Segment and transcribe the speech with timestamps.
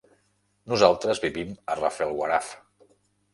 [0.71, 2.51] Nosaltres vivim a Rafelguaraf.